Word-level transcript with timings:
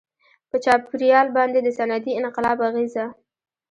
•په 0.49 0.57
چاپېریال 0.65 1.27
باندې 1.37 1.59
د 1.61 1.67
صنعتي 1.77 2.11
انقلاب 2.19 2.57
اغېزه. 2.69 3.05